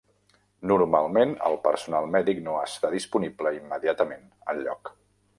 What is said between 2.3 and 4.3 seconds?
no està disponible immediatament